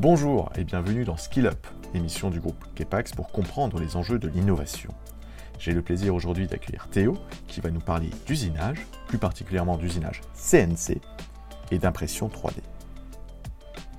Bonjour 0.00 0.52
et 0.54 0.62
bienvenue 0.62 1.04
dans 1.04 1.16
Skill 1.16 1.48
Up, 1.48 1.66
émission 1.92 2.30
du 2.30 2.38
groupe 2.38 2.64
Kepax 2.76 3.10
pour 3.10 3.32
comprendre 3.32 3.80
les 3.80 3.96
enjeux 3.96 4.20
de 4.20 4.28
l'innovation. 4.28 4.94
J'ai 5.58 5.72
le 5.72 5.82
plaisir 5.82 6.14
aujourd'hui 6.14 6.46
d'accueillir 6.46 6.86
Théo 6.88 7.18
qui 7.48 7.60
va 7.60 7.72
nous 7.72 7.80
parler 7.80 8.10
d'usinage, 8.24 8.86
plus 9.08 9.18
particulièrement 9.18 9.76
d'usinage 9.76 10.20
CNC 10.36 11.00
et 11.72 11.78
d'impression 11.78 12.28
3D. 12.28 12.60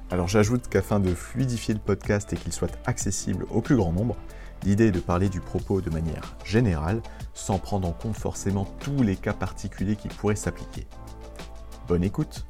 Alors 0.09 0.29
j'ajoute 0.29 0.70
qu'afin 0.70 1.01
de 1.01 1.14
fluidifier 1.14 1.73
le 1.73 1.82
podcast 1.82 2.31
et 2.31 2.38
qu'il 2.38 2.54
soit 2.54 2.79
accessible 2.86 3.45
au 3.50 3.59
plus 3.59 3.75
grand 3.75 3.91
nombre, 3.91 4.16
l'idée 4.63 4.88
est 4.88 4.91
de 4.91 5.02
parler 5.02 5.27
du 5.27 5.41
propos 5.41 5.81
de 5.81 5.89
manière 5.89 6.33
générale 6.46 7.02
sans 7.33 7.60
prendre 7.60 7.86
en 7.86 7.91
compte 7.91 8.16
forcément 8.16 8.63
tous 8.79 9.04
les 9.04 9.18
cas 9.18 9.33
particuliers 9.33 9.97
qui 9.97 10.07
pourraient 10.07 10.38
s'appliquer. 10.38 10.88
Bonne 11.89 12.05
écoute 12.05 12.46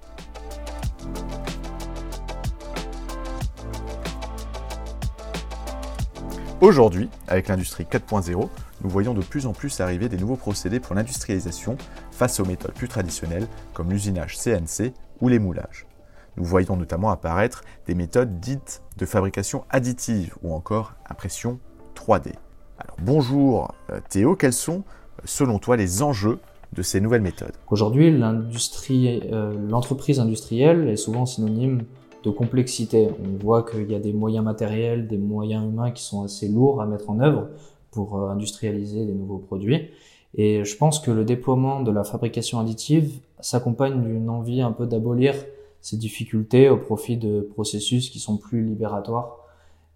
Aujourd'hui, 6.62 7.08
avec 7.30 7.48
l'industrie 7.48 7.86
4.0, 7.86 8.50
nous 8.84 8.90
voyons 8.90 9.14
de 9.14 9.22
plus 9.22 9.46
en 9.46 9.54
plus 9.54 9.80
arriver 9.80 10.10
des 10.10 10.18
nouveaux 10.18 10.36
procédés 10.36 10.82
pour 10.82 10.94
l'industrialisation 10.94 11.78
face 12.12 12.42
aux 12.42 12.46
méthodes 12.46 12.74
plus 12.74 12.90
traditionnelles 12.90 13.48
comme 13.74 13.90
l'usinage 13.90 14.38
CNC 14.38 14.92
ou 15.22 15.30
les 15.30 15.40
moulages. 15.40 15.88
Nous 16.36 16.44
voyons 16.44 16.76
notamment 16.76 17.12
apparaître 17.12 17.64
des 17.88 17.96
méthodes 17.96 18.42
dites 18.42 18.82
de 18.98 19.06
fabrication 19.06 19.64
additive 19.70 20.36
ou 20.44 20.54
encore 20.54 20.96
impression 21.10 21.62
3D. 21.96 22.34
Alors 22.78 22.98
bonjour 23.02 23.74
euh, 23.90 24.02
Théo, 24.10 24.36
quels 24.36 24.52
sont 24.52 24.80
euh, 24.80 25.22
selon 25.24 25.60
toi 25.60 25.78
les 25.78 26.04
enjeux 26.04 26.40
de 26.74 26.82
ces 26.82 27.00
nouvelles 27.00 27.22
méthodes? 27.22 27.56
Aujourd'hui, 27.70 28.10
euh, 28.12 29.54
l'entreprise 29.70 30.20
industrielle 30.20 30.90
est 30.90 30.98
souvent 30.98 31.26
synonyme 31.26 31.84
de 32.24 32.30
complexité. 32.30 33.10
On 33.24 33.38
voit 33.38 33.64
qu'il 33.64 33.90
y 33.90 33.96
a 33.96 34.00
des 34.00 34.14
moyens 34.14 34.44
matériels, 34.44 35.08
des 35.08 35.18
moyens 35.18 35.66
humains 35.66 35.92
qui 35.92 36.04
sont 36.04 36.24
assez 36.24 36.48
lourds 36.48 36.82
à 36.82 36.86
mettre 36.86 37.10
en 37.10 37.20
œuvre 37.20 37.48
pour 37.92 38.18
euh, 38.18 38.30
industrialiser 38.30 39.06
des 39.06 39.14
nouveaux 39.14 39.38
produits. 39.38 39.90
Et 40.36 40.64
je 40.64 40.78
pense 40.78 41.00
que 41.00 41.12
le 41.12 41.26
déploiement 41.26 41.82
de 41.82 41.92
la 41.92 42.04
fabrication 42.04 42.60
additive 42.60 43.20
s'accompagne 43.40 44.02
d'une 44.02 44.30
envie 44.30 44.62
un 44.62 44.72
peu 44.72 44.86
d'abolir 44.86 45.34
ces 45.82 45.98
difficultés 45.98 46.70
au 46.70 46.78
profit 46.78 47.18
de 47.18 47.42
processus 47.42 48.10
qui 48.10 48.20
sont 48.20 48.38
plus 48.38 48.64
libératoires. 48.64 49.38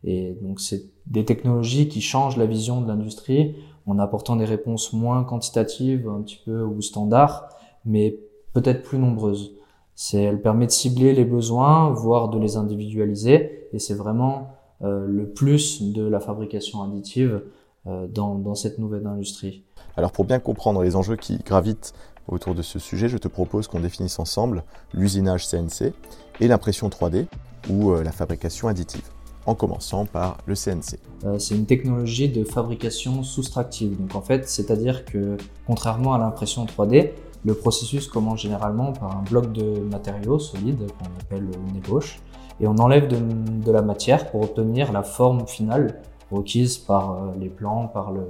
Et 0.04 0.36
donc 0.42 0.60
c'est 0.60 0.86
des 1.06 1.26
technologies 1.26 1.88
qui 1.88 2.02
changent 2.02 2.38
la 2.38 2.46
vision 2.46 2.82
de 2.82 2.88
l'industrie 2.88 3.56
en 3.86 4.00
apportant 4.00 4.36
des 4.36 4.46
réponses 4.46 4.94
moins 4.94 5.24
quantitatives, 5.24 6.08
un 6.08 6.22
petit 6.22 6.40
peu 6.44 6.64
ou 6.64 6.82
standards, 6.82 7.50
mais 7.86 8.18
peut-être 8.54 8.84
plus 8.84 8.98
nombreuses. 8.98 9.56
C'est, 9.96 10.22
elle 10.22 10.42
permet 10.42 10.66
de 10.66 10.72
cibler 10.72 11.14
les 11.14 11.26
besoins, 11.26 11.92
voire 11.92 12.30
de 12.30 12.40
les 12.40 12.58
individualiser, 12.58 13.68
et 13.74 13.80
c'est 13.80 13.94
vraiment 13.94 14.50
euh, 14.82 15.06
le 15.08 15.30
plus 15.30 15.94
de 15.94 16.04
la 16.04 16.20
fabrication 16.20 16.82
additive 16.82 17.44
euh, 17.86 18.08
dans, 18.08 18.36
dans 18.36 18.56
cette 18.56 18.80
nouvelle 18.80 19.06
industrie. 19.06 19.64
Alors 19.98 20.12
pour 20.12 20.26
bien 20.26 20.40
comprendre 20.40 20.84
les 20.84 20.96
enjeux 20.96 21.16
qui 21.16 21.38
gravitent 21.38 21.94
autour 22.28 22.56
de 22.56 22.62
ce 22.62 22.80
sujet, 22.80 23.10
je 23.10 23.18
te 23.18 23.28
propose 23.28 23.68
qu'on 23.68 23.80
définisse 23.80 24.20
ensemble 24.20 24.64
l'usinage 24.94 25.48
CNC 25.48 25.94
et 26.40 26.48
l'impression 26.48 26.90
3D 26.90 27.28
ou 27.70 27.92
euh, 27.92 28.04
la 28.04 28.12
fabrication 28.12 28.68
additive, 28.68 29.04
en 29.46 29.56
commençant 29.56 30.06
par 30.06 30.38
le 30.46 30.56
CNC. 30.56 31.00
Euh, 31.26 31.40
c'est 31.40 31.56
une 31.56 31.66
technologie 31.66 32.30
de 32.30 32.44
fabrication 32.44 33.24
soustractive. 33.24 34.00
Donc 34.00 34.16
en 34.16 34.22
fait, 34.22 34.48
c'est-à-dire 34.48 35.06
que 35.06 35.38
contrairement 35.68 36.14
à 36.14 36.18
l'impression 36.18 36.66
3D, 36.66 37.12
le 37.46 37.54
processus 37.54 38.08
commence 38.08 38.42
généralement 38.42 38.94
par 38.94 39.18
un 39.18 39.24
bloc 39.24 39.52
de 39.52 39.80
matériaux 39.92 40.40
solides 40.40 40.88
qu'on 40.88 41.22
appelle 41.22 41.50
une 41.70 41.78
ébauche 41.78 42.20
et 42.60 42.68
on 42.68 42.78
enlève 42.78 43.08
de, 43.08 43.72
la 43.72 43.82
matière 43.82 44.30
pour 44.32 44.42
obtenir 44.42 44.92
la 44.92 45.04
forme 45.04 45.48
finale 45.48 46.02
requise 46.32 46.78
par 46.78 47.12
euh, 47.12 47.32
les 47.40 47.50
plans, 47.50 47.88
par 47.88 48.12
le, 48.12 48.28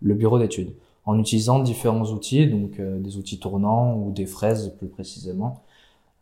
le 0.00 0.14
bureau 0.14 0.38
d'études, 0.38 0.72
en 1.04 1.18
utilisant 1.18 1.58
différents 1.60 2.04
outils, 2.04 2.46
donc 2.46 2.78
euh, 2.78 2.98
des 2.98 3.16
outils 3.16 3.38
tournants 3.38 3.96
ou 3.96 4.12
des 4.12 4.26
fraises 4.26 4.74
plus 4.78 4.88
précisément. 4.88 5.62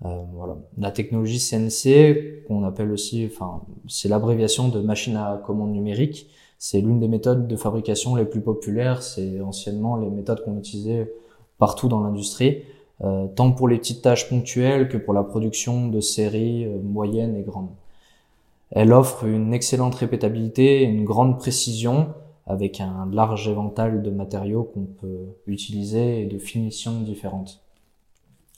Euh, 0.04 0.22
voilà. 0.32 0.56
La 0.78 0.90
technologie 0.90 1.38
CNC, 1.38 2.44
qu'on 2.46 2.64
appelle 2.64 2.90
aussi, 2.90 3.28
enfin, 3.30 3.62
c'est 3.88 4.08
l'abréviation 4.08 4.68
de 4.68 4.80
machine 4.80 5.16
à 5.16 5.40
commande 5.44 5.72
numérique. 5.72 6.28
C'est 6.58 6.80
l'une 6.80 7.00
des 7.00 7.08
méthodes 7.08 7.48
de 7.48 7.56
fabrication 7.56 8.14
les 8.14 8.24
plus 8.24 8.40
populaires. 8.40 9.02
C'est 9.02 9.40
anciennement 9.40 9.96
les 9.96 10.08
méthodes 10.08 10.42
qu'on 10.44 10.58
utilisait 10.58 11.12
partout 11.60 11.86
dans 11.86 12.00
l'industrie, 12.00 12.64
euh, 13.04 13.28
tant 13.28 13.52
pour 13.52 13.68
les 13.68 13.78
petites 13.78 14.02
tâches 14.02 14.28
ponctuelles 14.28 14.88
que 14.88 14.96
pour 14.96 15.14
la 15.14 15.22
production 15.22 15.86
de 15.86 16.00
séries 16.00 16.64
euh, 16.64 16.78
moyennes 16.82 17.36
et 17.36 17.42
grandes. 17.42 17.70
Elle 18.72 18.92
offre 18.92 19.24
une 19.24 19.54
excellente 19.54 19.94
répétabilité 19.94 20.82
et 20.82 20.84
une 20.84 21.04
grande 21.04 21.38
précision 21.38 22.08
avec 22.46 22.80
un 22.80 23.08
large 23.12 23.48
éventail 23.48 24.02
de 24.02 24.10
matériaux 24.10 24.64
qu'on 24.64 24.86
peut 24.86 25.36
utiliser 25.46 26.22
et 26.22 26.26
de 26.26 26.38
finitions 26.38 27.00
différentes. 27.00 27.60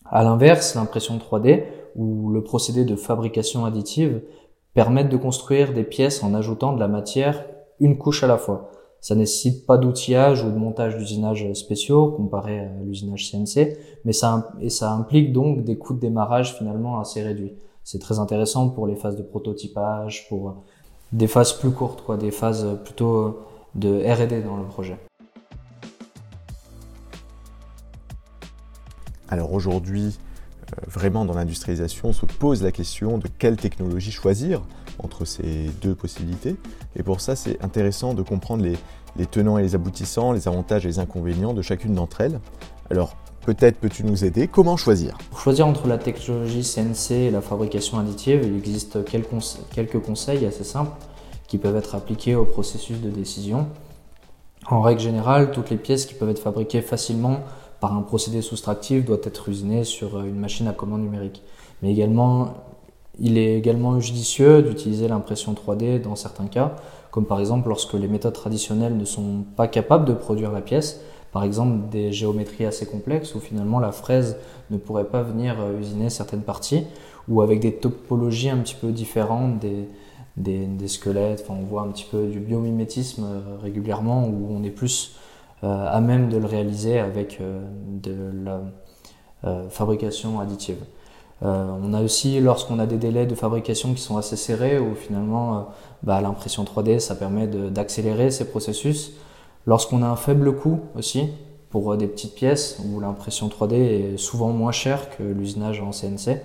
À 0.06 0.22
l'inverse, 0.22 0.74
l'impression 0.74 1.18
3D 1.18 1.64
ou 1.96 2.30
le 2.30 2.42
procédé 2.42 2.84
de 2.84 2.96
fabrication 2.96 3.64
additive 3.64 4.22
permettent 4.74 5.10
de 5.10 5.16
construire 5.16 5.72
des 5.72 5.84
pièces 5.84 6.22
en 6.22 6.34
ajoutant 6.34 6.72
de 6.72 6.80
la 6.80 6.88
matière 6.88 7.44
une 7.80 7.98
couche 7.98 8.22
à 8.22 8.26
la 8.26 8.38
fois. 8.38 8.70
Ça 9.02 9.16
nécessite 9.16 9.66
pas 9.66 9.78
d'outillage 9.78 10.44
ou 10.44 10.50
de 10.52 10.56
montage 10.56 10.96
d'usinage 10.96 11.52
spéciaux 11.54 12.12
comparé 12.12 12.60
à 12.60 12.68
l'usinage 12.84 13.32
CNC, 13.32 13.76
mais 14.04 14.12
ça, 14.12 14.52
et 14.60 14.70
ça 14.70 14.92
implique 14.92 15.32
donc 15.32 15.64
des 15.64 15.76
coûts 15.76 15.94
de 15.94 15.98
démarrage 15.98 16.54
finalement 16.54 17.00
assez 17.00 17.20
réduits. 17.20 17.52
C'est 17.82 17.98
très 17.98 18.20
intéressant 18.20 18.68
pour 18.68 18.86
les 18.86 18.94
phases 18.94 19.16
de 19.16 19.24
prototypage, 19.24 20.28
pour 20.28 20.62
des 21.10 21.26
phases 21.26 21.52
plus 21.52 21.72
courtes, 21.72 22.02
quoi, 22.02 22.16
des 22.16 22.30
phases 22.30 22.64
plutôt 22.84 23.40
de 23.74 23.88
R&D 23.88 24.40
dans 24.42 24.56
le 24.56 24.66
projet. 24.66 24.96
Alors 29.28 29.52
aujourd'hui, 29.52 30.16
euh, 30.78 30.80
vraiment 30.86 31.24
dans 31.24 31.34
l'industrialisation, 31.34 32.10
on 32.10 32.12
se 32.12 32.26
pose 32.26 32.62
la 32.62 32.70
question 32.70 33.18
de 33.18 33.26
quelle 33.26 33.56
technologie 33.56 34.12
choisir 34.12 34.62
entre 35.02 35.24
ces 35.24 35.70
deux 35.80 35.94
possibilités. 35.94 36.56
Et 36.96 37.02
pour 37.02 37.20
ça, 37.20 37.36
c'est 37.36 37.62
intéressant 37.62 38.14
de 38.14 38.22
comprendre 38.22 38.64
les, 38.64 39.26
tenants 39.26 39.58
et 39.58 39.62
les 39.62 39.74
aboutissants, 39.74 40.32
les 40.32 40.48
avantages 40.48 40.84
et 40.84 40.88
les 40.88 40.98
inconvénients 40.98 41.54
de 41.54 41.62
chacune 41.62 41.94
d'entre 41.94 42.20
elles. 42.20 42.40
Alors, 42.90 43.16
peut-être 43.46 43.78
peux-tu 43.78 44.04
nous 44.04 44.24
aider? 44.24 44.48
Comment 44.48 44.76
choisir? 44.76 45.16
Pour 45.30 45.40
choisir 45.40 45.66
entre 45.66 45.86
la 45.86 45.98
technologie 45.98 46.62
CNC 46.62 47.12
et 47.12 47.30
la 47.30 47.40
fabrication 47.40 47.98
additive, 47.98 48.42
il 48.44 48.56
existe 48.56 49.04
quelques 49.04 50.00
conseils 50.00 50.44
assez 50.46 50.64
simples 50.64 50.92
qui 51.46 51.58
peuvent 51.58 51.76
être 51.76 51.94
appliqués 51.94 52.34
au 52.34 52.44
processus 52.44 53.00
de 53.00 53.10
décision. 53.10 53.66
En 54.66 54.80
règle 54.80 55.00
générale, 55.00 55.50
toutes 55.50 55.70
les 55.70 55.76
pièces 55.76 56.06
qui 56.06 56.14
peuvent 56.14 56.30
être 56.30 56.42
fabriquées 56.42 56.82
facilement 56.82 57.40
par 57.80 57.96
un 57.96 58.02
procédé 58.02 58.42
soustractif 58.42 59.04
doivent 59.04 59.22
être 59.24 59.48
usinées 59.48 59.84
sur 59.84 60.20
une 60.20 60.38
machine 60.38 60.68
à 60.68 60.72
commande 60.72 61.02
numérique. 61.02 61.42
Mais 61.82 61.90
également, 61.90 62.54
il 63.18 63.38
est 63.38 63.56
également 63.56 64.00
judicieux 64.00 64.62
d'utiliser 64.62 65.08
l'impression 65.08 65.52
3D 65.52 66.00
dans 66.00 66.16
certains 66.16 66.46
cas, 66.46 66.76
comme 67.10 67.26
par 67.26 67.40
exemple 67.40 67.68
lorsque 67.68 67.92
les 67.94 68.08
méthodes 68.08 68.32
traditionnelles 68.32 68.96
ne 68.96 69.04
sont 69.04 69.44
pas 69.56 69.68
capables 69.68 70.06
de 70.06 70.14
produire 70.14 70.50
la 70.50 70.62
pièce, 70.62 71.00
par 71.30 71.44
exemple 71.44 71.88
des 71.90 72.12
géométries 72.12 72.64
assez 72.64 72.86
complexes 72.86 73.34
où 73.34 73.40
finalement 73.40 73.80
la 73.80 73.92
fraise 73.92 74.36
ne 74.70 74.78
pourrait 74.78 75.08
pas 75.08 75.22
venir 75.22 75.56
euh, 75.60 75.78
usiner 75.78 76.10
certaines 76.10 76.42
parties, 76.42 76.84
ou 77.28 77.42
avec 77.42 77.60
des 77.60 77.74
topologies 77.74 78.50
un 78.50 78.58
petit 78.58 78.74
peu 78.74 78.90
différentes 78.90 79.58
des, 79.58 79.86
des, 80.36 80.88
squelettes, 80.88 81.44
enfin, 81.44 81.58
on 81.60 81.64
voit 81.64 81.82
un 81.82 81.88
petit 81.88 82.06
peu 82.10 82.26
du 82.26 82.40
biomimétisme 82.40 83.24
euh, 83.24 83.56
régulièrement 83.62 84.26
où 84.26 84.48
on 84.50 84.62
est 84.62 84.70
plus 84.70 85.14
euh, 85.62 85.86
à 85.86 86.00
même 86.00 86.30
de 86.30 86.38
le 86.38 86.46
réaliser 86.46 86.98
avec 86.98 87.40
de 87.40 88.32
la 88.44 88.62
fabrication 89.70 90.38
additive. 90.38 90.76
Euh, 91.44 91.66
on 91.82 91.92
a 91.92 92.02
aussi, 92.02 92.40
lorsqu'on 92.40 92.78
a 92.78 92.86
des 92.86 92.98
délais 92.98 93.26
de 93.26 93.34
fabrication 93.34 93.94
qui 93.94 94.00
sont 94.00 94.16
assez 94.16 94.36
serrés, 94.36 94.78
où 94.78 94.94
finalement 94.94 95.56
euh, 95.56 95.60
bah, 96.02 96.20
l'impression 96.20 96.64
3D, 96.64 97.00
ça 97.00 97.14
permet 97.14 97.46
d'accélérer 97.46 98.30
ces 98.30 98.48
processus. 98.48 99.12
Lorsqu'on 99.66 100.02
a 100.02 100.06
un 100.06 100.16
faible 100.16 100.54
coût 100.54 100.80
aussi, 100.96 101.30
pour 101.70 101.92
euh, 101.92 101.96
des 101.96 102.06
petites 102.06 102.34
pièces, 102.34 102.80
où 102.84 103.00
l'impression 103.00 103.48
3D 103.48 103.74
est 103.74 104.16
souvent 104.18 104.50
moins 104.50 104.72
chère 104.72 105.16
que 105.16 105.22
l'usinage 105.22 105.80
en 105.80 105.90
CNC. 105.90 106.40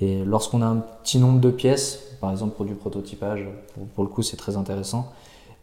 Et 0.00 0.22
lorsqu'on 0.24 0.62
a 0.62 0.66
un 0.66 0.84
petit 1.02 1.18
nombre 1.18 1.40
de 1.40 1.50
pièces, 1.50 2.16
par 2.20 2.30
exemple 2.30 2.54
pour 2.56 2.66
du 2.66 2.74
prototypage, 2.74 3.48
pour, 3.94 4.04
le 4.04 4.10
coup 4.10 4.22
c'est 4.22 4.36
très 4.36 4.56
intéressant. 4.56 5.10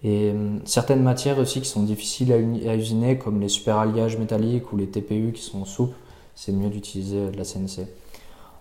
Et 0.03 0.33
certaines 0.65 1.01
matières 1.01 1.39
aussi 1.39 1.61
qui 1.61 1.69
sont 1.69 1.83
difficiles 1.83 2.33
à, 2.33 2.35
à 2.69 2.75
usiner, 2.75 3.18
comme 3.18 3.39
les 3.39 3.50
super 3.50 3.77
alliages 3.77 4.18
métalliques 4.18 4.73
ou 4.73 4.77
les 4.77 4.88
TPU 4.88 5.31
qui 5.33 5.41
sont 5.41 5.63
souples, 5.65 5.95
c'est 6.35 6.51
mieux 6.51 6.69
d'utiliser 6.69 7.29
de 7.29 7.38
la 7.38 7.44
CNC. 7.44 7.88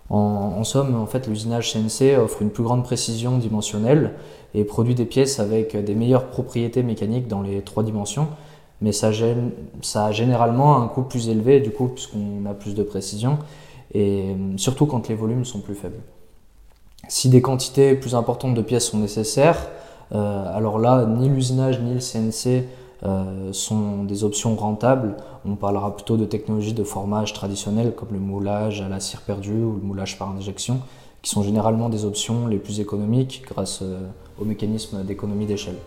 En, 0.09 0.63
somme, 0.63 1.07
l'usinage 1.27 1.73
CNC 1.73 2.17
offre 2.17 2.41
une 2.41 2.51
plus 2.51 2.63
grande 2.63 2.83
précision 2.83 3.37
dimensionnelle 3.37 4.13
et 4.53 4.63
produit 4.63 4.93
des 4.93 5.05
pièces 5.05 5.39
avec 5.39 5.75
des 5.75 5.95
meilleures 5.95 6.27
propriétés 6.27 6.83
mécaniques 6.83 7.27
dans 7.27 7.41
les 7.41 7.61
trois 7.61 7.83
dimensions, 7.83 8.27
mais 8.81 8.91
ça, 8.91 9.11
gêne, 9.11 9.51
a 9.95 10.11
généralement 10.11 10.81
un 10.81 10.87
coût 10.87 11.01
plus 11.01 11.29
élevé, 11.29 11.59
du 11.59 11.71
coup, 11.71 11.87
puisqu'on 11.87 12.45
a 12.47 12.53
plus 12.53 12.75
de 12.75 12.83
précision, 12.83 13.39
et 13.93 14.35
surtout 14.57 14.85
quand 14.85 15.07
les 15.07 15.15
volumes 15.15 15.45
sont 15.45 15.59
plus 15.59 15.75
faibles. 15.75 15.99
Si 17.07 17.29
des 17.29 17.41
quantités 17.41 17.95
plus 17.95 18.13
importantes 18.13 18.53
de 18.53 18.61
pièces 18.61 18.89
sont 18.89 18.99
nécessaires, 18.99 19.69
alors 20.11 20.77
là, 20.77 21.05
ni 21.05 21.29
l'usinage 21.29 21.79
ni 21.81 21.95
le 21.95 21.99
CNC 21.99 22.67
sont 23.51 24.03
des 24.03 24.23
options 24.23 24.55
rentables. 24.55 25.17
On 25.45 25.55
parlera 25.55 25.95
plutôt 25.95 26.17
de 26.17 26.25
technologies 26.25 26.73
de 26.73 26.83
formage 26.83 27.33
traditionnelles 27.33 27.93
comme 27.95 28.09
le 28.11 28.19
moulage 28.19 28.81
à 28.81 28.89
la 28.89 28.99
cire 28.99 29.21
perdue 29.21 29.63
ou 29.63 29.73
le 29.73 29.81
moulage 29.81 30.17
par 30.17 30.29
injection, 30.29 30.79
qui 31.21 31.29
sont 31.29 31.43
généralement 31.43 31.89
des 31.89 32.05
options 32.05 32.47
les 32.47 32.57
plus 32.57 32.79
économiques 32.79 33.43
grâce 33.47 33.83
au 34.39 34.45
mécanisme 34.45 35.03
d'économie 35.03 35.45
d'échelle. 35.45 35.77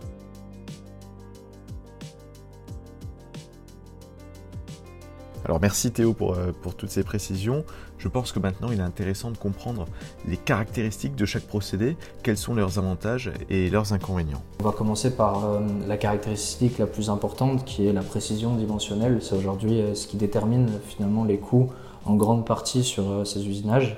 Alors 5.49 5.62
merci 5.62 5.91
Théo 5.91 6.12
pour, 6.12 6.35
euh, 6.35 6.53
pour, 6.61 6.75
toutes 6.75 6.91
ces 6.91 7.03
précisions. 7.03 7.65
Je 7.97 8.09
pense 8.09 8.33
que 8.33 8.39
maintenant 8.39 8.69
il 8.71 8.81
est 8.81 8.83
intéressant 8.83 9.31
de 9.31 9.39
comprendre 9.39 9.87
les 10.27 10.37
caractéristiques 10.37 11.17
de 11.17 11.25
chaque 11.25 11.45
procédé, 11.45 11.97
quels 12.23 12.37
sont 12.37 12.55
leurs 12.55 12.79
avantages 12.79 13.33
et 13.49 13.71
leurs 13.71 13.95
inconvénients. 13.95 14.43
On 14.61 14.65
va 14.65 14.73
commencer 14.73 15.17
par 15.17 15.47
euh, 15.47 15.61
la 15.87 15.97
caractéristique 15.97 16.77
la 16.77 16.87
plus 16.87 17.09
importante 17.09 17.65
qui 17.65 17.87
est 17.87 17.95
la 17.95 18.03
précision 18.03 18.56
dimensionnelle. 18.56 19.21
C'est 19.23 19.37
aujourd'hui 19.37 19.81
euh, 19.81 19.95
ce 19.95 20.06
qui 20.06 20.19
détermine 20.19 20.69
finalement 20.87 21.25
les 21.25 21.39
coûts 21.39 21.71
en 22.05 22.15
grande 22.15 22.45
partie 22.45 22.85
sur 22.85 23.27
ces 23.27 23.49
usinages. 23.49 23.97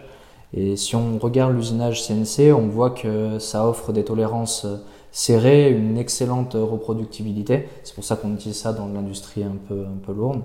Et 0.55 0.77
si 0.77 0.95
on 0.95 1.19
regarde 1.19 1.55
l'usinage 1.55 2.07
CNC, 2.07 2.53
on 2.53 2.69
voit 2.69 2.91
que 2.91 3.41
ça 3.41 3.67
offre 3.69 3.93
des 3.93 4.05
tolérances 4.05 4.67
serrées, 5.11 5.71
une 5.73 5.99
excellente 5.99 6.55
reproductibilité. 6.55 7.69
C'est 7.83 7.95
pour 7.95 8.05
ça 8.05 8.15
qu'on 8.15 8.35
utilise 8.35 8.57
ça 8.57 8.73
dans 8.73 8.87
l'industrie 8.87 9.43
un 9.43 9.57
peu, 9.69 9.85
un 9.85 9.99
peu 10.05 10.13
lourde. 10.13 10.43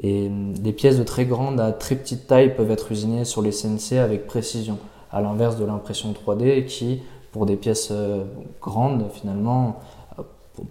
Et 0.00 0.28
des 0.28 0.72
pièces 0.72 0.98
de 0.98 1.04
très 1.04 1.26
grande 1.26 1.60
à 1.60 1.72
très 1.72 1.96
petite 1.96 2.26
taille 2.26 2.54
peuvent 2.54 2.70
être 2.70 2.90
usinées 2.92 3.24
sur 3.24 3.42
les 3.42 3.52
CNC 3.52 3.98
avec 3.98 4.26
précision, 4.26 4.78
à 5.10 5.20
l'inverse 5.20 5.56
de 5.56 5.64
l'impression 5.64 6.12
3D 6.12 6.64
qui, 6.64 7.02
pour 7.32 7.46
des 7.46 7.56
pièces 7.56 7.88
euh, 7.90 8.24
grandes, 8.60 9.06
finalement, 9.12 9.80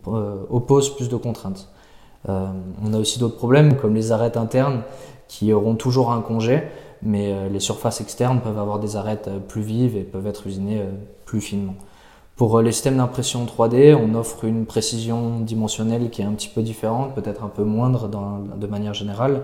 euh, 0.07 0.35
oppose 0.49 0.95
plus 0.95 1.09
de 1.09 1.15
contraintes. 1.15 1.69
Euh, 2.29 2.47
on 2.83 2.93
a 2.93 2.97
aussi 2.97 3.19
d'autres 3.19 3.37
problèmes 3.37 3.75
comme 3.77 3.95
les 3.95 4.11
arêtes 4.11 4.37
internes 4.37 4.81
qui 5.27 5.53
auront 5.53 5.75
toujours 5.75 6.11
un 6.11 6.21
congé, 6.21 6.63
mais 7.01 7.49
les 7.49 7.61
surfaces 7.61 8.01
externes 8.01 8.41
peuvent 8.41 8.59
avoir 8.59 8.77
des 8.77 8.95
arêtes 8.95 9.29
plus 9.47 9.61
vives 9.61 9.95
et 9.95 10.01
peuvent 10.01 10.27
être 10.27 10.45
usinées 10.45 10.83
plus 11.25 11.39
finement. 11.39 11.73
Pour 12.41 12.57
euh, 12.57 12.63
les 12.63 12.71
systèmes 12.71 12.97
d'impression 12.97 13.45
3D, 13.45 13.93
on 13.93 14.15
offre 14.15 14.45
une 14.45 14.65
précision 14.65 15.41
dimensionnelle 15.41 16.09
qui 16.09 16.23
est 16.23 16.25
un 16.25 16.31
petit 16.31 16.49
peu 16.49 16.63
différente, 16.63 17.13
peut-être 17.13 17.43
un 17.43 17.49
peu 17.49 17.63
moindre 17.63 18.09
de 18.57 18.65
manière 18.65 18.95
générale. 18.95 19.43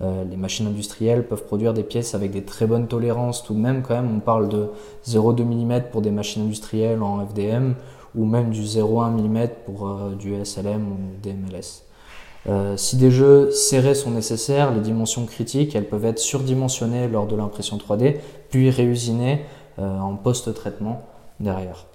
Euh, 0.00 0.22
les 0.22 0.36
machines 0.36 0.68
industrielles 0.68 1.26
peuvent 1.26 1.42
produire 1.42 1.74
des 1.74 1.82
pièces 1.82 2.14
avec 2.14 2.30
des 2.30 2.42
très 2.42 2.68
bonnes 2.68 2.86
tolérances 2.86 3.42
tout 3.42 3.52
de 3.52 3.58
même 3.58 3.82
quand 3.82 3.94
même. 3.94 4.08
On 4.16 4.20
parle 4.20 4.48
de 4.48 4.68
0,2 5.08 5.42
mm 5.42 5.90
pour 5.90 6.02
des 6.02 6.12
machines 6.12 6.42
industrielles 6.42 7.02
en 7.02 7.26
FDM 7.26 7.74
ou 8.14 8.24
même 8.24 8.50
du 8.50 8.62
0,1 8.62 9.10
mm 9.10 9.48
pour 9.64 9.88
euh, 9.88 10.14
du 10.14 10.32
SLM 10.44 10.86
ou 10.86 10.96
des 11.20 11.32
MLS. 11.32 11.82
si 12.76 12.96
des 12.96 13.10
jeux 13.10 13.50
serrés 13.50 13.96
sont 13.96 14.12
nécessaires, 14.12 14.72
les 14.72 14.82
dimensions 14.82 15.26
critiques, 15.26 15.74
elles 15.74 15.88
peuvent 15.88 16.04
être 16.04 16.20
surdimensionnées 16.20 17.08
lors 17.08 17.26
de 17.26 17.34
l'impression 17.34 17.76
3D, 17.76 18.18
puis 18.50 18.70
réusinées 18.70 19.46
en 19.78 20.14
post-traitement 20.14 21.02
derrière. 21.40 21.86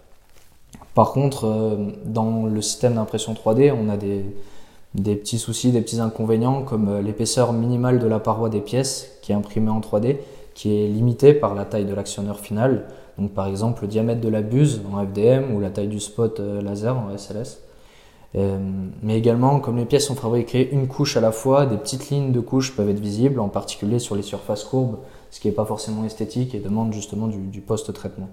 Par 0.94 1.14
contre, 1.14 1.46
euh, 1.46 1.76
dans 2.06 2.46
le 2.46 2.62
système 2.62 2.96
d'impression 2.96 3.34
3D, 3.34 3.72
on 3.72 3.90
a 3.90 3.98
des, 3.98 4.26
petits 5.16 5.40
soucis, 5.40 5.72
des 5.72 5.82
petits 5.82 6.00
inconvénients 6.00 6.64
comme 6.64 6.90
euh, 6.90 7.02
l'épaisseur 7.02 7.54
minimale 7.54 8.00
de 8.00 8.08
la 8.08 8.20
paroi 8.20 8.50
des 8.50 8.60
pièces 8.60 9.18
qui 9.22 9.32
est 9.32 9.36
imprimée 9.36 9.70
en 9.70 9.80
3D, 9.80 10.18
qui 10.54 10.76
est 10.76 10.88
limitée 10.88 11.34
par 11.34 11.56
la 11.56 11.64
taille 11.64 11.86
de 11.86 11.94
l'actionneur 11.94 12.40
final. 12.40 12.88
Donc 13.18 13.32
par 13.32 13.48
exemple 13.48 13.84
le 13.84 13.88
diamètre 13.88 14.22
de 14.22 14.30
la 14.30 14.42
buse 14.42 14.82
en 14.92 15.06
FDM 15.06 15.54
ou 15.56 15.60
la 15.60 15.70
taille 15.70 15.88
du 15.88 16.00
spot 16.00 16.40
euh, 16.40 16.62
laser 16.62 16.98
en 16.98 17.18
SLS. 17.18 17.60
mais 19.04 19.18
également, 19.18 19.60
comme 19.60 19.78
les 19.78 19.86
pièces 19.86 20.08
sont 20.08 20.16
fabriquées 20.16 20.72
une 20.72 20.88
couche 20.88 21.18
à 21.18 21.22
la 21.22 21.32
fois, 21.32 21.66
des 21.66 21.78
petites 21.78 22.10
lignes 22.10 22.32
de 22.32 22.40
couches 22.40 22.76
peuvent 22.76 22.90
être 22.90 23.00
visibles, 23.00 23.40
en 23.42 23.50
particulier 23.50 24.00
sur 24.00 24.16
les 24.16 24.22
surfaces 24.22 24.64
courbes, 24.64 24.98
ce 25.32 25.40
qui 25.42 25.48
n'est 25.48 25.54
pas 25.54 25.66
forcément 25.66 26.06
esthétique 26.06 26.56
et 26.56 26.60
demande 26.60 26.94
justement 26.94 27.28
du 27.28 27.60
post-traitement. 27.60 28.30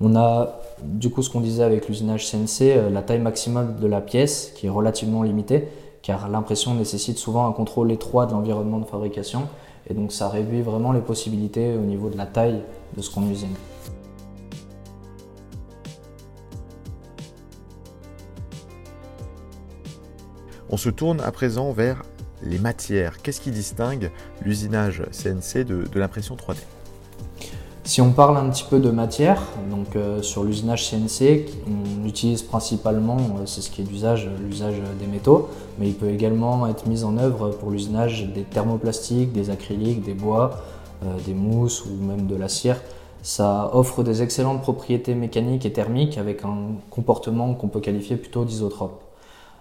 On 0.00 0.16
a 0.16 0.60
du 0.82 1.08
coup 1.08 1.22
ce 1.22 1.30
qu'on 1.30 1.40
disait 1.40 1.62
avec 1.62 1.88
l'usinage 1.88 2.28
CNC, 2.30 2.62
euh, 2.62 2.90
la 2.90 3.02
taille 3.02 3.20
maximale 3.20 3.76
de 3.76 3.86
la 3.86 4.00
pièce 4.00 4.52
qui 4.56 4.66
est 4.66 4.70
relativement 4.70 5.22
limitée 5.22 5.68
car 6.02 6.28
l'impression 6.28 6.74
nécessite 6.74 7.16
souvent 7.16 7.46
un 7.46 7.52
contrôle 7.52 7.90
étroit 7.92 8.26
de 8.26 8.32
l'environnement 8.32 8.78
de 8.78 8.84
fabrication 8.84 9.48
et 9.88 9.94
donc 9.94 10.12
ça 10.12 10.28
réduit 10.28 10.62
vraiment 10.62 10.92
les 10.92 11.00
possibilités 11.00 11.74
au 11.76 11.80
niveau 11.80 12.10
de 12.10 12.16
la 12.16 12.26
taille 12.26 12.60
de 12.96 13.02
ce 13.02 13.10
qu'on 13.10 13.28
usine. 13.30 13.54
On 20.70 20.76
se 20.76 20.88
tourne 20.88 21.20
à 21.20 21.30
présent 21.30 21.72
vers 21.72 22.02
les 22.42 22.58
matières. 22.58 23.22
Qu'est-ce 23.22 23.40
qui 23.40 23.52
distingue 23.52 24.10
l'usinage 24.42 25.04
CNC 25.12 25.64
de, 25.64 25.84
de 25.84 26.00
l'impression 26.00 26.34
3D 26.34 26.56
si 27.84 28.00
on 28.00 28.12
parle 28.12 28.38
un 28.38 28.48
petit 28.48 28.64
peu 28.68 28.80
de 28.80 28.90
matière, 28.90 29.42
donc 29.70 29.94
euh, 29.94 30.22
sur 30.22 30.42
l'usinage 30.42 30.90
CNC, 30.90 31.46
on 31.68 32.06
utilise 32.06 32.42
principalement, 32.42 33.18
euh, 33.18 33.42
c'est 33.44 33.60
ce 33.60 33.70
qui 33.70 33.82
est 33.82 33.84
d'usage, 33.84 34.28
l'usage 34.42 34.76
des 34.98 35.06
métaux, 35.06 35.50
mais 35.78 35.88
il 35.88 35.94
peut 35.94 36.08
également 36.08 36.66
être 36.66 36.86
mis 36.86 37.04
en 37.04 37.18
œuvre 37.18 37.50
pour 37.50 37.70
l'usinage 37.70 38.26
des 38.34 38.42
thermoplastiques, 38.42 39.32
des 39.32 39.50
acryliques, 39.50 40.02
des 40.02 40.14
bois, 40.14 40.62
euh, 41.04 41.08
des 41.26 41.34
mousses 41.34 41.84
ou 41.84 42.02
même 42.02 42.26
de 42.26 42.36
la 42.36 42.48
cire. 42.48 42.80
Ça 43.22 43.70
offre 43.74 44.02
des 44.02 44.22
excellentes 44.22 44.62
propriétés 44.62 45.14
mécaniques 45.14 45.66
et 45.66 45.72
thermiques 45.72 46.16
avec 46.16 46.44
un 46.44 46.76
comportement 46.88 47.52
qu'on 47.52 47.68
peut 47.68 47.80
qualifier 47.80 48.16
plutôt 48.16 48.46
d'isotrope. 48.46 49.02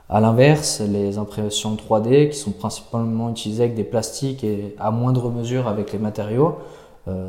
A 0.10 0.22
l'inverse, 0.22 0.82
les 0.82 1.18
impressions 1.18 1.76
3D 1.76 2.30
qui 2.30 2.38
sont 2.38 2.52
principalement 2.52 3.30
utilisées 3.30 3.64
avec 3.64 3.76
des 3.76 3.84
plastiques 3.84 4.44
et 4.44 4.76
à 4.80 4.92
moindre 4.92 5.30
mesure 5.30 5.68
avec 5.68 5.92
les 5.92 6.00
matériaux, 6.00 6.58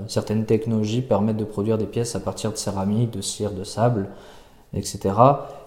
certaines 0.07 0.45
technologies 0.45 1.03
permettent 1.03 1.37
de 1.37 1.45
produire 1.45 1.79
des 1.79 1.87
pièces 1.87 2.15
à 2.15 2.21
partir 2.21 2.53
de 2.53 2.57
céramique, 2.57 3.11
de 3.11 3.21
cire, 3.21 3.51
de 3.51 3.65
sable, 3.65 4.09
etc. 4.75 5.15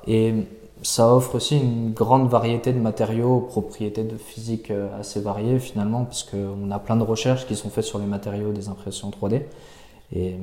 Et 0.06 0.34
ça 0.84 1.14
offre 1.14 1.36
aussi 1.36 1.58
une 1.58 1.92
grande 1.92 2.30
variété 2.30 2.72
de 2.72 2.80
matériaux, 2.80 3.42
propriétés 3.42 4.04
de 4.04 4.18
physique 4.18 4.72
euh, 4.72 5.00
assez 5.00 5.20
variées 5.20 5.60
finalement, 5.60 6.06
puisqu'on 6.06 6.70
a 6.72 6.80
plein 6.80 6.96
de 6.96 7.04
recherches 7.04 7.48
qui 7.48 7.56
sont 7.56 7.70
faites 7.70 7.84
sur 7.84 8.00
les 8.00 8.06
matériaux 8.06 8.52
des 8.52 8.70
impressions 8.70 9.10
3D. 9.10 9.42
Et 10.14 10.34
euh, 10.34 10.38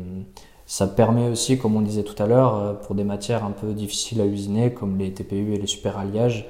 ça 0.66 0.86
permet 0.86 1.28
aussi, 1.28 1.58
comme 1.58 1.76
on 1.76 1.82
disait 1.82 2.02
tout 2.02 2.20
à 2.22 2.26
l'heure, 2.26 2.80
pour 2.80 2.94
des 2.94 3.04
matières 3.04 3.44
un 3.44 3.50
peu 3.50 3.72
difficiles 3.74 4.20
à 4.20 4.26
usiner, 4.26 4.72
comme 4.72 4.98
les 4.98 5.12
TPU 5.12 5.54
et 5.54 5.58
les 5.58 5.66
superalliages, 5.66 6.46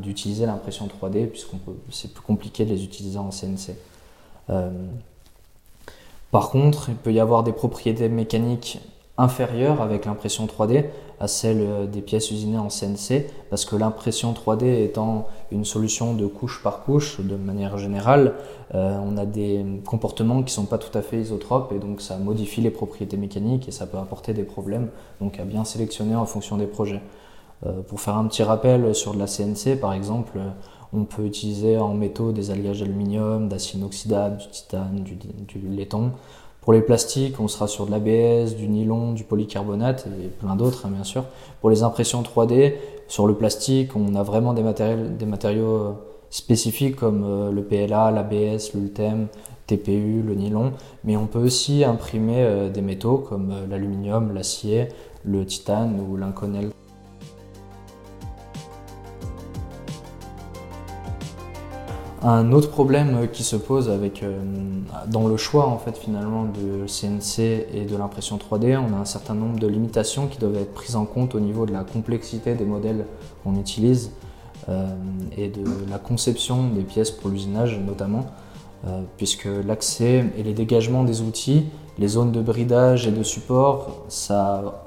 d'utiliser 0.00 0.44
l'impression 0.44 0.86
3D, 0.86 1.26
puisqu'on 1.26 1.58
c'est 1.90 2.12
plus 2.12 2.22
compliqué 2.22 2.64
de 2.64 2.70
les 2.70 2.82
utiliser 2.82 3.18
en 3.18 3.28
CNC. 3.28 3.76
Par 6.34 6.50
contre, 6.50 6.88
il 6.88 6.96
peut 6.96 7.12
y 7.12 7.20
avoir 7.20 7.44
des 7.44 7.52
propriétés 7.52 8.08
mécaniques 8.08 8.80
inférieures 9.16 9.80
avec 9.80 10.04
l'impression 10.04 10.46
3D 10.46 10.86
à 11.20 11.28
celles 11.28 11.60
euh, 11.60 11.86
des 11.86 12.00
pièces 12.00 12.32
usinées 12.32 12.58
en 12.58 12.66
CNC, 12.66 13.26
parce 13.50 13.64
que 13.64 13.76
l'impression 13.76 14.32
3D 14.32 14.82
étant 14.82 15.28
une 15.52 15.64
solution 15.64 16.12
de 16.12 16.26
couche 16.26 16.60
par 16.60 16.82
couche, 16.82 17.20
de 17.20 17.36
manière 17.36 17.78
générale, 17.78 18.34
euh, 18.74 18.98
on 19.06 19.16
a 19.16 19.26
des 19.26 19.64
comportements 19.86 20.38
qui 20.38 20.46
ne 20.46 20.62
sont 20.62 20.64
pas 20.64 20.78
tout 20.78 20.98
à 20.98 21.02
fait 21.02 21.20
isotropes, 21.20 21.70
et 21.70 21.78
donc 21.78 22.00
ça 22.00 22.16
modifie 22.16 22.60
les 22.60 22.72
propriétés 22.72 23.16
mécaniques 23.16 23.68
et 23.68 23.70
ça 23.70 23.86
peut 23.86 23.98
apporter 23.98 24.34
des 24.34 24.42
problèmes, 24.42 24.88
donc 25.20 25.38
à 25.38 25.44
bien 25.44 25.64
sélectionner 25.64 26.16
en 26.16 26.26
fonction 26.26 26.56
des 26.56 26.66
projets. 26.66 27.02
Euh, 27.64 27.80
pour 27.82 28.00
faire 28.00 28.16
un 28.16 28.26
petit 28.26 28.42
rappel 28.42 28.92
sur 28.92 29.14
de 29.14 29.20
la 29.20 29.26
CNC, 29.26 29.78
par 29.80 29.92
exemple, 29.92 30.40
on 30.94 31.04
peut 31.04 31.24
utiliser 31.24 31.76
en 31.76 31.94
métaux 31.94 32.32
des 32.32 32.50
alliages 32.50 32.80
d'aluminium, 32.80 33.48
d'acier 33.48 33.78
inoxydable, 33.78 34.38
du 34.38 34.48
titane, 34.48 35.04
du, 35.04 35.58
laiton. 35.68 36.12
Pour 36.60 36.72
les 36.72 36.80
plastiques, 36.80 37.40
on 37.40 37.48
sera 37.48 37.66
sur 37.66 37.86
de 37.86 37.90
l'ABS, 37.90 38.54
du 38.54 38.68
nylon, 38.68 39.12
du 39.12 39.24
polycarbonate 39.24 40.06
et 40.22 40.28
plein 40.28 40.56
d'autres, 40.56 40.86
hein, 40.86 40.90
bien 40.90 41.04
sûr. 41.04 41.24
Pour 41.60 41.70
les 41.70 41.82
impressions 41.82 42.22
3D, 42.22 42.74
sur 43.08 43.26
le 43.26 43.34
plastique, 43.34 43.96
on 43.96 44.14
a 44.14 44.22
vraiment 44.22 44.54
des, 44.54 44.62
matériaux, 44.62 45.66
euh, 45.66 45.92
spécifiques 46.30 46.96
comme 46.96 47.24
euh, 47.24 47.50
le 47.50 47.62
PLA, 47.64 48.10
l'ABS, 48.10 48.72
l'ULTEM, 48.74 49.28
TPU, 49.66 50.22
le 50.22 50.34
nylon. 50.34 50.72
Mais 51.04 51.16
on 51.16 51.26
peut 51.26 51.38
aussi 51.38 51.84
imprimer 51.84 52.38
euh, 52.38 52.70
des 52.70 52.82
métaux 52.82 53.18
comme 53.18 53.52
l'aluminium, 53.68 54.32
l'acier, 54.32 54.88
le 55.22 55.44
titane 55.44 56.00
ou 56.00 56.16
l'inconel. 56.16 56.70
Un 62.24 62.52
autre 62.52 62.70
problème 62.70 63.28
qui 63.30 63.42
se 63.42 63.54
pose 63.54 63.90
avec, 63.90 64.22
euh, 64.22 64.38
dans 65.08 65.28
le 65.28 65.36
choix 65.36 65.66
en 65.66 65.76
fait 65.76 65.96
finalement 65.98 66.44
de 66.44 66.86
CNC 66.86 67.66
et 67.72 67.84
de 67.84 67.96
l'impression 67.96 68.38
3D, 68.38 68.78
on 68.78 68.94
a 68.94 68.98
un 68.98 69.04
certain 69.04 69.34
nombre 69.34 69.58
de 69.58 69.66
limitations 69.66 70.26
qui 70.26 70.38
doivent 70.38 70.56
être 70.56 70.72
prises 70.72 70.96
en 70.96 71.04
compte 71.04 71.34
au 71.34 71.40
niveau 71.40 71.66
de 71.66 71.72
la 71.72 71.84
complexité 71.84 72.54
des 72.54 72.64
modèles 72.64 73.04
qu'on 73.42 73.56
utilise 73.56 74.10
euh, 74.70 74.88
et 75.36 75.48
de 75.48 75.64
la 75.90 75.98
conception 75.98 76.68
des 76.70 76.82
pièces 76.82 77.10
pour 77.10 77.28
l'usinage 77.28 77.78
notamment, 77.78 78.24
euh, 78.86 79.02
puisque 79.18 79.48
l'accès 79.66 80.24
et 80.38 80.42
les 80.42 80.54
dégagements 80.54 81.04
des 81.04 81.20
outils 81.20 81.66
les 81.98 82.08
zones 82.08 82.32
de 82.32 82.40
bridage 82.40 83.06
et 83.06 83.12
de 83.12 83.22
support, 83.22 84.04
ça 84.08 84.82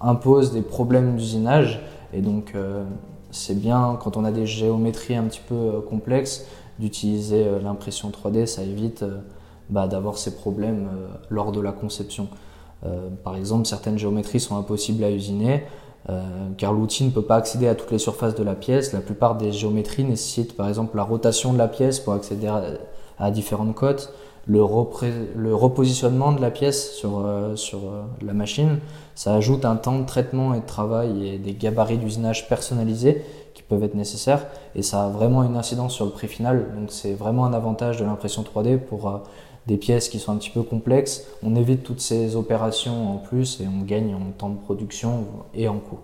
impose 0.00 0.52
des 0.52 0.62
problèmes 0.62 1.16
d'usinage. 1.16 1.80
Et 2.12 2.20
donc, 2.20 2.52
euh, 2.54 2.84
c'est 3.30 3.58
bien 3.58 3.98
quand 4.02 4.16
on 4.16 4.24
a 4.24 4.30
des 4.30 4.46
géométries 4.46 5.16
un 5.16 5.24
petit 5.24 5.40
peu 5.46 5.54
euh, 5.54 5.80
complexes 5.80 6.46
d'utiliser 6.78 7.44
euh, 7.44 7.60
l'impression 7.60 8.10
3D, 8.10 8.46
ça 8.46 8.62
évite 8.62 9.04
bah, 9.68 9.86
d'avoir 9.86 10.18
ces 10.18 10.34
problèmes 10.34 10.88
lors 11.28 11.52
de 11.52 11.60
la 11.60 11.70
conception. 11.70 12.26
par 13.22 13.36
exemple, 13.36 13.66
certaines 13.66 13.98
géométries 13.98 14.40
sont 14.40 14.56
impossibles 14.56 15.04
à 15.04 15.10
usiner. 15.10 15.62
car 16.56 16.72
l'outil 16.72 17.04
ne 17.04 17.10
peut 17.10 17.22
pas 17.22 17.36
accéder 17.36 17.68
à 17.68 17.76
toutes 17.76 17.92
les 17.92 18.00
surfaces 18.00 18.34
de 18.34 18.42
la 18.42 18.56
pièce. 18.56 18.92
La 18.92 19.00
plupart 19.00 19.36
des 19.36 19.52
géométries 19.52 20.02
nécessitent 20.02 20.56
par 20.56 20.66
exemple 20.68 20.96
la 20.96 21.04
rotation 21.04 21.52
de 21.52 21.58
la 21.58 21.68
pièce 21.68 22.00
pour 22.00 22.14
accéder 22.14 22.50
à 23.18 23.30
différentes 23.30 23.76
cotes 23.76 24.12
le, 24.50 25.54
repositionnement 25.54 26.32
de 26.32 26.40
la 26.40 26.50
pièce 26.50 26.92
sur, 26.92 27.20
euh, 27.20 27.54
euh, 27.74 28.02
la 28.22 28.32
machine, 28.32 28.78
ça 29.14 29.34
ajoute 29.34 29.64
un 29.64 29.76
temps 29.76 29.98
de 29.98 30.06
traitement 30.06 30.54
et 30.54 30.60
de 30.60 30.66
travail 30.66 31.28
et 31.28 31.38
des 31.38 31.54
gabarits 31.54 31.98
d'usinage 31.98 32.48
personnalisés 32.48 33.22
qui 33.54 33.62
peuvent 33.62 33.82
être 33.84 33.94
nécessaires 33.94 34.46
et 34.74 34.82
ça 34.82 35.04
a 35.04 35.08
vraiment 35.08 35.44
une 35.44 35.56
incidence 35.56 35.94
sur 35.94 36.04
le 36.04 36.10
prix 36.10 36.28
final. 36.28 36.66
Donc 36.76 36.90
c'est 36.90 37.12
vraiment 37.12 37.44
un 37.44 37.52
avantage 37.52 37.98
de 37.98 38.04
l'impression 38.04 38.42
3D 38.42 38.78
pour 38.78 39.08
euh, 39.08 39.18
des 39.66 39.76
pièces 39.76 40.08
qui 40.08 40.18
sont 40.18 40.32
un 40.32 40.36
petit 40.36 40.50
peu 40.50 40.62
complexes. 40.62 41.26
On 41.44 41.54
évite 41.54 41.82
toutes 41.82 42.00
ces 42.00 42.34
opérations 42.34 43.14
en 43.14 43.18
plus 43.18 43.60
et 43.60 43.66
on 43.68 43.84
gagne 43.84 44.14
en 44.14 44.32
temps 44.36 44.48
de 44.48 44.58
production 44.58 45.26
et 45.54 45.68
en 45.68 45.78
coût. 45.78 45.98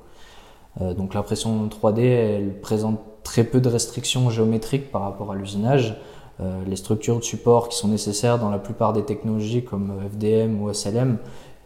donc 0.94 1.14
l'impression 1.14 1.66
3D, 1.66 2.00
elle 2.00 2.60
présente 2.60 3.00
très 3.24 3.44
peu 3.44 3.60
de 3.60 3.68
restrictions 3.68 4.28
géométriques 4.30 4.92
par 4.92 5.00
rapport 5.02 5.32
à 5.32 5.34
l'usinage. 5.34 5.96
Euh, 6.40 6.62
les 6.66 6.76
structures 6.76 7.18
de 7.18 7.24
support 7.24 7.68
qui 7.68 7.76
sont 7.76 7.88
nécessaires 7.88 8.38
dans 8.38 8.50
la 8.50 8.58
plupart 8.58 8.92
des 8.92 9.04
technologies 9.04 9.64
comme 9.64 9.92
FDM 10.12 10.60
ou 10.60 10.72
SLM, 10.72 11.18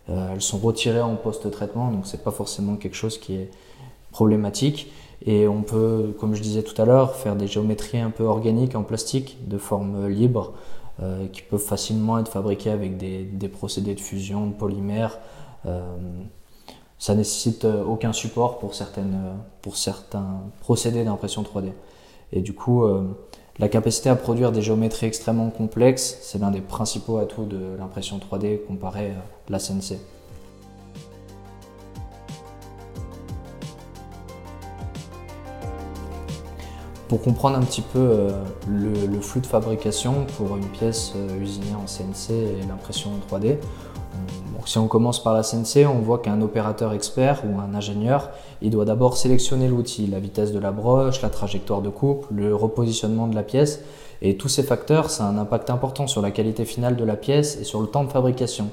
euh, 0.08 0.32
elles 0.32 0.42
sont 0.42 0.58
retirées 0.58 1.00
en 1.00 1.16
post-traitement, 1.16 1.90
donc 1.90 2.06
c'est 2.06 2.22
pas 2.22 2.30
forcément 2.30 2.76
quelque 2.76 2.96
chose 2.96 3.18
qui 3.18 3.34
est 3.34 3.50
problématique. 4.12 4.92
Et 5.26 5.46
on 5.46 5.62
peut, 5.62 6.14
comme 6.18 6.34
je 6.34 6.40
disais 6.40 6.62
tout 6.62 6.80
à 6.80 6.84
l'heure, 6.84 7.14
faire 7.14 7.36
des 7.36 7.46
géométries 7.46 7.98
un 7.98 8.10
peu 8.10 8.24
organiques 8.24 8.74
en 8.74 8.82
plastique 8.82 9.36
de 9.46 9.58
forme 9.58 10.08
libre 10.08 10.52
euh, 11.02 11.26
qui 11.28 11.42
peuvent 11.42 11.60
facilement 11.60 12.18
être 12.18 12.30
fabriquées 12.30 12.70
avec 12.70 12.96
des, 12.96 13.24
des 13.24 13.48
procédés 13.48 13.94
de 13.94 14.00
fusion, 14.00 14.46
de 14.46 14.54
polymères. 14.54 15.18
Euh, 15.66 15.82
ça 16.98 17.14
nécessite 17.14 17.64
aucun 17.64 18.12
support 18.12 18.58
pour, 18.58 18.74
certaines, 18.74 19.18
pour 19.62 19.76
certains 19.76 20.42
procédés 20.60 21.04
d'impression 21.04 21.42
3D. 21.42 21.72
Et 22.32 22.40
du 22.42 22.52
coup, 22.52 22.84
la 23.61 23.69
capacité 23.69 24.09
à 24.09 24.17
produire 24.17 24.52
des 24.52 24.62
géométries 24.62 25.07
extrêmement 25.07 25.50
complexes, 25.50 26.17
c'est 26.23 26.38
l'un 26.38 26.50
des 26.50 26.62
principaux 26.62 27.19
atouts 27.19 27.45
de 27.45 27.76
l'impression 27.79 28.19
3D 28.19 28.64
comparé 28.67 29.11
à 29.11 29.50
la 29.50 29.59
CNC. 29.59 29.99
Pour 37.09 37.21
comprendre 37.21 37.59
un 37.59 37.62
petit 37.62 37.83
peu 37.83 37.99
euh, 37.99 38.31
le, 38.67 39.21
flux 39.21 39.40
de 39.40 39.47
fabrication 39.47 40.25
pour 40.38 40.57
une 40.57 40.69
pièce 40.69 41.12
euh, 41.17 41.43
usinée 41.43 41.75
en 41.75 41.85
CNC 41.85 42.31
et 42.31 42.67
l'impression 42.67 43.11
3D, 43.31 43.57
si 44.67 44.79
on 44.79 44.88
commence 44.88 45.23
par 45.23 45.35
la 45.35 45.43
CNC, 45.43 45.87
on 45.87 46.00
voit 46.00 46.19
qu'un 46.19 46.40
opérateur 46.40 46.93
expert 46.93 47.43
ou 47.45 47.61
un 47.61 47.75
ingénieur, 47.75 48.31
il 48.62 48.71
doit 48.71 48.85
d'abord 48.85 49.17
sélectionner 49.17 49.69
l'outil, 49.69 50.07
la 50.07 50.19
vitesse 50.19 50.52
de 50.52 50.59
la 50.59 50.71
broche, 50.73 51.23
la 51.23 51.31
trajectoire 51.31 51.83
de 51.83 51.88
coupe, 51.88 52.26
le 52.31 52.55
repositionnement 52.55 53.26
de 53.26 53.35
la 53.35 53.43
pièce. 53.43 53.83
Et 54.23 54.37
tous 54.37 54.49
ces 54.49 54.62
facteurs, 54.62 55.11
ça 55.11 55.25
a 55.25 55.29
un 55.29 55.38
impact 55.38 55.71
important 55.71 56.07
sur 56.07 56.21
la 56.21 56.31
qualité 56.31 56.64
finale 56.64 56.97
de 56.97 57.05
la 57.05 57.17
pièce 57.17 57.59
et 57.61 57.64
sur 57.64 57.81
le 57.81 57.87
temps 57.87 58.05
de 58.05 58.11
fabrication. 58.11 58.71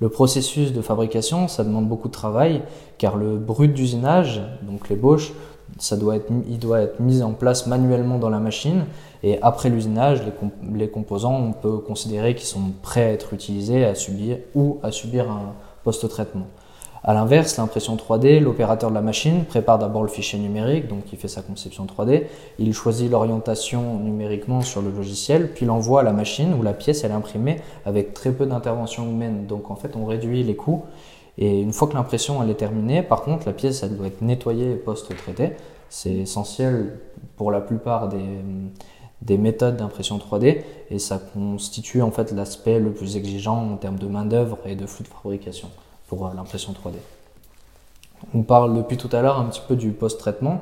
Le 0.00 0.08
processus 0.08 0.72
de 0.72 0.80
fabrication, 0.80 1.46
ça 1.46 1.62
demande 1.62 1.88
beaucoup 1.88 2.08
de 2.08 2.12
travail, 2.12 2.62
car 2.98 3.16
le 3.16 3.36
brut 3.36 3.72
d'usinage, 3.72 4.42
donc 4.62 4.88
l'ébauche, 4.88 5.32
ça 5.78 5.96
doit 5.96 6.16
être, 6.16 6.30
il 6.48 6.58
doit 6.58 6.80
être 6.80 7.00
mis 7.00 7.22
en 7.22 7.32
place 7.32 7.66
manuellement 7.66 8.18
dans 8.18 8.30
la 8.30 8.38
machine. 8.38 8.84
Et 9.22 9.40
après 9.42 9.68
l'usinage, 9.68 10.22
les, 10.72 10.88
composants, 10.88 11.36
on 11.36 11.52
peut 11.52 11.78
considérer 11.78 12.34
qu'ils 12.34 12.46
sont 12.46 12.72
prêts 12.82 13.04
à 13.04 13.12
être 13.12 13.34
utilisés 13.34 13.84
à 13.84 13.94
subir, 13.94 14.38
ou 14.54 14.78
à 14.82 14.90
subir 14.92 15.30
un 15.30 15.54
post-traitement. 15.84 16.46
A 17.02 17.14
l'inverse, 17.14 17.56
l'impression 17.56 17.96
3D, 17.96 18.40
l'opérateur 18.40 18.90
de 18.90 18.94
la 18.94 19.00
machine 19.00 19.44
prépare 19.44 19.78
d'abord 19.78 20.02
le 20.02 20.08
fichier 20.08 20.38
numérique, 20.38 20.86
donc 20.86 21.04
il 21.12 21.18
fait 21.18 21.28
sa 21.28 21.40
conception 21.40 21.86
3D, 21.86 22.24
il 22.58 22.74
choisit 22.74 23.10
l'orientation 23.10 23.98
numériquement 23.98 24.60
sur 24.60 24.82
le 24.82 24.90
logiciel, 24.90 25.50
puis 25.54 25.64
l'envoie 25.64 26.00
à 26.00 26.02
la 26.02 26.12
machine 26.12 26.52
où 26.52 26.62
la 26.62 26.74
pièce 26.74 27.02
est 27.02 27.10
imprimée 27.10 27.56
avec 27.86 28.12
très 28.12 28.32
peu 28.32 28.44
d'intervention 28.44 29.08
humaine. 29.08 29.46
Donc 29.46 29.70
en 29.70 29.76
fait, 29.76 29.96
on 29.96 30.04
réduit 30.04 30.42
les 30.42 30.56
coûts 30.56 30.84
et 31.40 31.60
une 31.60 31.72
fois 31.72 31.88
que 31.88 31.94
l'impression 31.94 32.42
elle 32.42 32.50
est 32.50 32.54
terminée, 32.54 33.02
par 33.02 33.22
contre, 33.22 33.46
la 33.46 33.54
pièce 33.54 33.82
elle 33.82 33.96
doit 33.96 34.06
être 34.06 34.20
nettoyée 34.20 34.72
et 34.72 34.76
post-traitée. 34.76 35.52
C'est 35.88 36.12
essentiel 36.12 37.00
pour 37.36 37.50
la 37.50 37.60
plupart 37.60 38.08
des, 38.08 38.22
des 39.22 39.38
méthodes 39.38 39.76
d'impression 39.76 40.18
3D 40.18 40.62
et 40.90 40.98
ça 40.98 41.18
constitue 41.18 42.02
en 42.02 42.10
fait 42.10 42.30
l'aspect 42.32 42.78
le 42.78 42.92
plus 42.92 43.16
exigeant 43.16 43.72
en 43.72 43.76
termes 43.76 43.98
de 43.98 44.06
main-d'œuvre 44.06 44.58
et 44.66 44.76
de 44.76 44.86
flux 44.86 45.04
de 45.04 45.08
fabrication 45.08 45.70
pour 46.08 46.26
euh, 46.26 46.30
l'impression 46.36 46.72
3D. 46.72 46.94
On 48.34 48.42
parle 48.42 48.76
depuis 48.76 48.98
tout 48.98 49.08
à 49.12 49.22
l'heure 49.22 49.38
un 49.38 49.46
petit 49.46 49.62
peu 49.66 49.76
du 49.76 49.92
post-traitement 49.92 50.60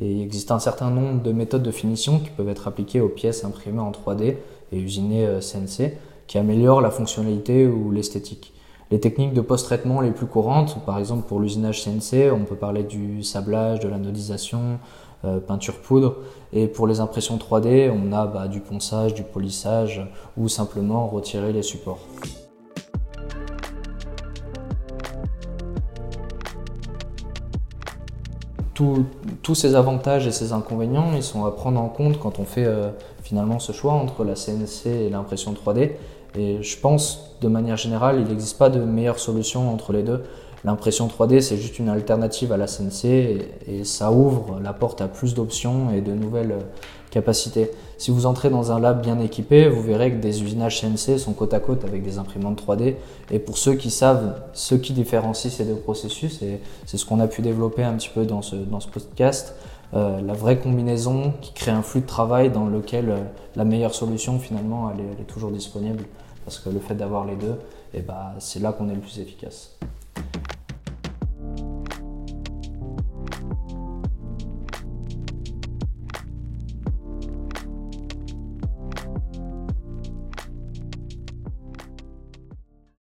et 0.00 0.10
il 0.10 0.22
existe 0.22 0.50
un 0.50 0.58
certain 0.58 0.90
nombre 0.90 1.22
de 1.22 1.32
méthodes 1.32 1.62
de 1.62 1.70
finition 1.70 2.18
qui 2.18 2.30
peuvent 2.30 2.48
être 2.48 2.66
appliquées 2.66 3.00
aux 3.00 3.10
pièces 3.10 3.44
imprimées 3.44 3.80
en 3.80 3.92
3D 3.92 4.36
et 4.72 4.78
usinées 4.78 5.38
CNC 5.40 5.80
euh, 5.80 5.88
qui 6.26 6.38
améliorent 6.38 6.80
la 6.80 6.90
fonctionnalité 6.90 7.66
ou 7.66 7.90
l'esthétique. 7.90 8.53
Les 8.90 9.00
techniques 9.00 9.32
de 9.32 9.40
post-traitement 9.40 10.00
les 10.00 10.10
plus 10.10 10.26
courantes, 10.26 10.84
par 10.84 10.98
exemple 10.98 11.26
pour 11.26 11.40
l'usinage 11.40 11.82
CNC, 11.84 12.30
on 12.32 12.44
peut 12.44 12.56
parler 12.56 12.82
du 12.82 13.22
sablage, 13.22 13.80
de 13.80 13.88
l'anodisation, 13.88 14.78
euh, 15.24 15.40
peinture 15.40 15.80
poudre. 15.80 16.16
Et 16.52 16.68
pour 16.68 16.86
les 16.86 17.00
impressions 17.00 17.38
3D, 17.38 17.90
on 17.90 18.12
a 18.12 18.26
bah, 18.26 18.46
du 18.46 18.60
ponçage, 18.60 19.14
du 19.14 19.22
polissage 19.22 20.06
ou 20.36 20.48
simplement 20.48 21.06
retirer 21.06 21.52
les 21.52 21.62
supports. 21.62 22.00
tous 29.42 29.54
ces 29.54 29.76
avantages 29.76 30.26
et 30.26 30.32
ces 30.32 30.52
inconvénients, 30.52 31.12
ils 31.14 31.22
sont 31.22 31.44
à 31.44 31.52
prendre 31.52 31.80
en 31.80 31.88
compte 31.88 32.18
quand 32.18 32.38
on 32.38 32.44
fait 32.44 32.64
euh, 32.64 32.90
finalement 33.22 33.58
ce 33.58 33.72
choix 33.72 33.92
entre 33.92 34.24
la 34.24 34.34
CNC 34.34 34.86
et 34.86 35.10
l'impression 35.10 35.52
3D. 35.52 35.92
Et 36.36 36.62
je 36.62 36.78
pense, 36.78 37.36
de 37.40 37.48
manière 37.48 37.76
générale, 37.76 38.20
il 38.20 38.26
n'existe 38.26 38.58
pas 38.58 38.70
de 38.70 38.80
meilleure 38.80 39.18
solution 39.18 39.72
entre 39.72 39.92
les 39.92 40.02
deux. 40.02 40.22
L'impression 40.64 41.06
3D, 41.08 41.40
c'est 41.42 41.58
juste 41.58 41.78
une 41.78 41.90
alternative 41.90 42.50
à 42.50 42.56
la 42.56 42.66
CNC 42.66 43.04
et, 43.04 43.84
ça 43.84 44.10
ouvre 44.10 44.58
la 44.62 44.72
porte 44.72 45.02
à 45.02 45.08
plus 45.08 45.34
d'options 45.34 45.90
et 45.94 46.00
de 46.00 46.12
nouvelles 46.12 46.52
euh, 46.52 46.60
capacités. 47.10 47.70
Si 47.98 48.10
vous 48.10 48.24
entrez 48.24 48.48
dans 48.48 48.72
un 48.72 48.80
lab 48.80 49.02
bien 49.02 49.20
équipé, 49.20 49.68
vous 49.68 49.82
verrez 49.82 50.10
que 50.10 50.16
des 50.16 50.42
usinages 50.42 50.80
CNC 50.80 51.18
sont 51.18 51.34
côte 51.34 51.52
à 51.52 51.60
côte 51.60 51.84
avec 51.84 52.02
des 52.02 52.18
imprimantes 52.18 52.62
3D. 52.66 52.94
Et 53.30 53.38
pour 53.40 53.58
ceux 53.58 53.74
qui 53.74 53.90
savent 53.90 54.40
ce 54.54 54.74
qui 54.74 54.94
différencie 54.94 55.52
ces 55.52 55.64
deux 55.64 55.76
processus, 55.76 56.40
et 56.40 56.60
c'est 56.86 56.96
ce 56.96 57.04
qu'on 57.04 57.20
a 57.20 57.26
pu 57.26 57.42
développer 57.42 57.84
un 57.84 57.92
petit 57.92 58.10
peu 58.12 58.24
dans 58.24 58.40
ce, 58.40 58.56
dans 58.56 58.80
ce 58.80 58.88
podcast, 58.88 59.54
euh, 59.94 60.20
la 60.22 60.32
vraie 60.32 60.58
combinaison 60.58 61.34
qui 61.40 61.52
crée 61.52 61.70
un 61.70 61.82
flux 61.82 62.00
de 62.00 62.06
travail 62.06 62.50
dans 62.50 62.66
lequel 62.66 63.10
euh, 63.10 63.18
la 63.54 63.64
meilleure 63.64 63.94
solution 63.94 64.40
finalement 64.40 64.90
elle 64.90 65.04
est, 65.04 65.24
toujours 65.24 65.52
disponible 65.52 66.04
parce 66.44 66.58
que 66.58 66.68
le 66.70 66.80
fait 66.80 66.94
d'avoir 66.94 67.24
les 67.24 67.36
deux, 67.36 67.56
eh 67.92 68.00
ben, 68.00 68.34
c'est 68.38 68.60
là 68.60 68.72
qu'on 68.72 68.88
est 68.88 68.94
le 68.94 69.00
plus 69.00 69.18
efficace. 69.18 69.76